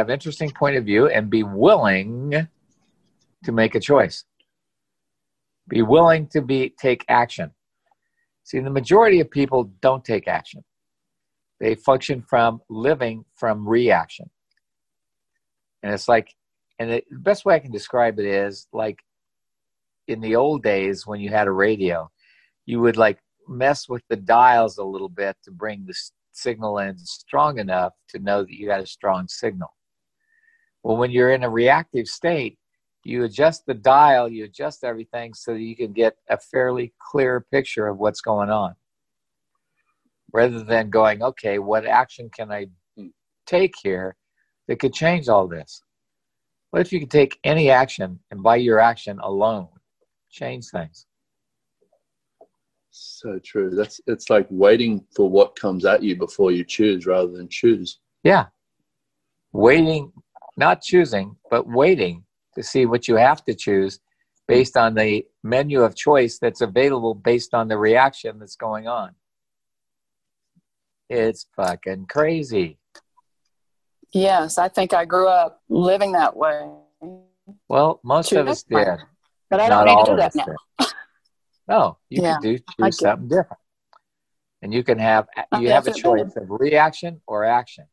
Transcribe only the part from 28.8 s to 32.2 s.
a strong signal. Well, when you're in a reactive